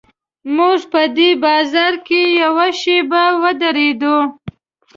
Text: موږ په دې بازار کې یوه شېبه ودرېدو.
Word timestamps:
موږ 0.55 0.79
په 0.91 1.01
دې 1.17 1.29
بازار 1.45 1.93
کې 2.07 2.21
یوه 2.41 2.67
شېبه 2.79 3.23
ودرېدو. 3.41 4.17